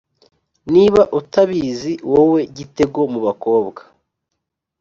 Niba 0.73 1.01
utabizi, 1.19 1.93
wowe 2.11 2.39
gitego 2.57 2.99
mu 3.13 3.19
bakobwa, 3.25 3.81